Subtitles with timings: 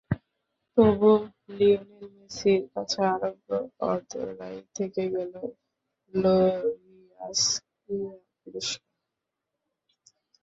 [0.77, 1.11] তবু
[1.49, 3.49] লিওনেল মেসির কাছে আরাধ্য
[3.87, 5.33] অধরাই থেকে গেল
[6.13, 7.41] লরিয়াস
[7.75, 8.89] ক্রীড়া পুরস্কার।